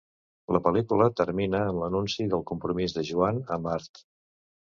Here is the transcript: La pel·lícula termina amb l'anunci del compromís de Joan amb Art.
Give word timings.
La 0.55 0.59
pel·lícula 0.67 1.09
termina 1.21 1.61
amb 1.65 1.81
l'anunci 1.83 2.25
del 2.33 2.43
compromís 2.53 2.97
de 2.97 3.05
Joan 3.11 3.45
amb 3.59 3.71
Art. 3.77 4.03